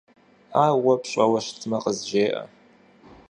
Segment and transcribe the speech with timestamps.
[0.63, 2.41] Ар уэ пщӀэуэ щытмэ, къызжеӏэ.